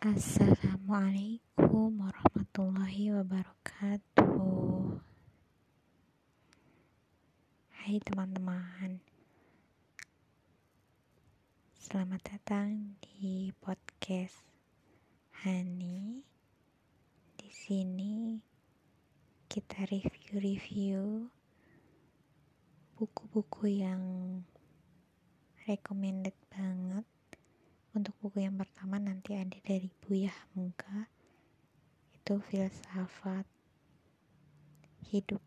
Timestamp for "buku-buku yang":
22.96-24.00